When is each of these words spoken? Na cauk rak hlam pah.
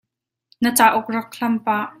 Na 0.63 0.69
cauk 0.79 1.07
rak 1.15 1.29
hlam 1.37 1.53
pah. 1.65 1.87